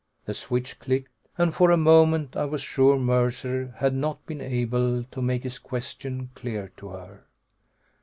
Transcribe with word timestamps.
The 0.25 0.33
switch 0.33 0.79
clicked, 0.79 1.11
and 1.37 1.53
for 1.53 1.69
a 1.69 1.77
moment 1.77 2.35
I 2.35 2.45
was 2.45 2.61
sure 2.63 2.97
Mercer 2.97 3.75
had 3.77 3.93
not 3.93 4.25
been 4.25 4.41
able 4.41 5.03
to 5.03 5.21
make 5.21 5.43
his 5.43 5.59
question 5.59 6.31
clear 6.33 6.71
to 6.77 6.87
her. 6.89 7.25